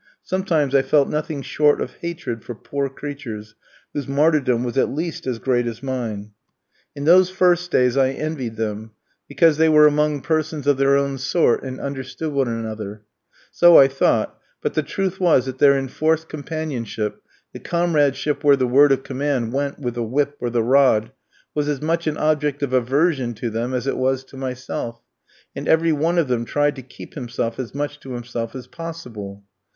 [0.23, 3.53] Sometimes I felt nothing short of hatred for poor creatures
[3.93, 6.31] whose martyrdom was at least as great as mine.
[6.95, 8.93] In those first days I envied them,
[9.27, 13.03] because they were among persons of their own sort, and understood one another;
[13.51, 17.21] so I thought, but the truth was that their enforced companionship,
[17.53, 21.11] the comradeship where the word of command went with the whip or the rod,
[21.53, 24.99] was as much an object of aversion to them as it was to myself,
[25.55, 29.43] and every one of them tried to keep himself as much to himself as possible.